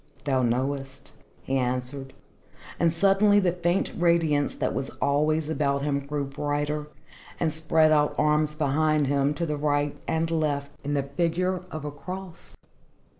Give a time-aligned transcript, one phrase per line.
[0.23, 1.11] "Thou knowest,"
[1.43, 2.13] he answered.
[2.79, 6.87] And suddenly the faint radiance that was always about him grew brighter,
[7.39, 11.85] and spread out arms behind him, to the right and left, in the figure of
[11.85, 12.57] a cross.